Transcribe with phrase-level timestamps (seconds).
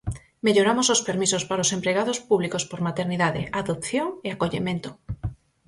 [0.45, 4.89] Melloramos os permisos para os empregados públicos por maternidade, adopción e acollemento.